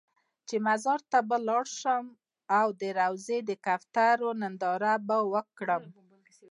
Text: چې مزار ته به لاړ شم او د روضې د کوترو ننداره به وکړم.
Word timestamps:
چې 0.47 0.55
مزار 0.67 0.99
ته 1.11 1.19
به 1.29 1.37
لاړ 1.47 1.65
شم 1.79 2.05
او 2.59 2.67
د 2.81 2.83
روضې 2.99 3.39
د 3.49 3.51
کوترو 3.65 4.29
ننداره 4.41 4.93
به 5.07 5.17
وکړم. 5.33 5.83